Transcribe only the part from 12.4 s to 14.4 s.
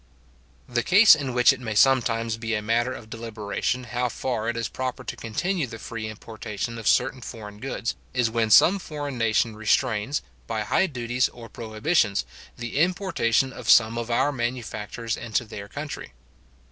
the importation of some of our